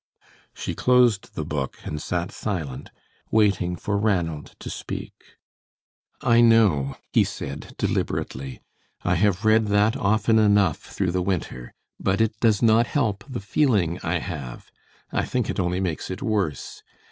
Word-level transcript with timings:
She 0.55 0.73
closed 0.73 1.35
the 1.35 1.45
book 1.45 1.77
and 1.83 2.01
sat 2.01 2.31
silent, 2.31 2.89
waiting 3.29 3.75
for 3.75 3.99
Ranald 3.99 4.55
to 4.57 4.67
speak. 4.67 5.13
"I 6.21 6.41
know," 6.41 6.97
he 7.13 7.23
said, 7.23 7.75
deliberately; 7.77 8.61
"I 9.03 9.13
have 9.13 9.45
read 9.45 9.67
that 9.67 9.95
often 9.95 10.39
through 10.73 11.11
the 11.11 11.21
winter, 11.21 11.71
but 11.99 12.19
it 12.19 12.33
does 12.39 12.63
not 12.63 12.87
help 12.87 13.23
the 13.29 13.39
feeling 13.39 13.99
I 14.01 14.17
have. 14.17 14.71
I 15.11 15.23
think 15.23 15.51
it 15.51 15.59
only 15.59 15.79
makes 15.79 16.09
it 16.09 16.23
worse. 16.23 16.81